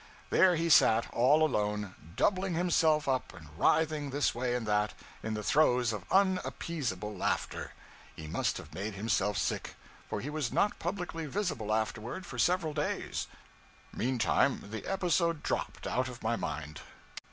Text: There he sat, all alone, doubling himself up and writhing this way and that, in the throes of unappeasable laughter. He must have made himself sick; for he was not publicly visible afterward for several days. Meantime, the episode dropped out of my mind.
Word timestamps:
There 0.31 0.55
he 0.55 0.67
sat, 0.67 1.05
all 1.13 1.43
alone, 1.45 1.93
doubling 2.15 2.55
himself 2.55 3.07
up 3.07 3.35
and 3.35 3.49
writhing 3.55 4.09
this 4.09 4.33
way 4.33 4.55
and 4.55 4.65
that, 4.65 4.95
in 5.21 5.35
the 5.35 5.43
throes 5.43 5.93
of 5.93 6.11
unappeasable 6.11 7.15
laughter. 7.15 7.73
He 8.15 8.25
must 8.25 8.57
have 8.57 8.73
made 8.73 8.95
himself 8.95 9.37
sick; 9.37 9.75
for 10.09 10.19
he 10.19 10.31
was 10.31 10.51
not 10.51 10.79
publicly 10.79 11.27
visible 11.27 11.71
afterward 11.71 12.25
for 12.25 12.39
several 12.39 12.73
days. 12.73 13.27
Meantime, 13.93 14.71
the 14.71 14.87
episode 14.87 15.43
dropped 15.43 15.85
out 15.85 16.07
of 16.09 16.23
my 16.23 16.35
mind. 16.35 16.81